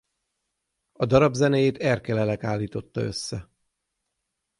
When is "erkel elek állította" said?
1.77-3.01